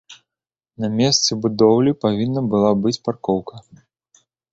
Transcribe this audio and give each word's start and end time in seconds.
На 0.85 0.87
месцы 0.99 1.35
будоўлі 1.43 1.91
павінна 2.05 2.41
была 2.53 2.71
быць 2.87 2.95
паркоўка. 3.09 3.55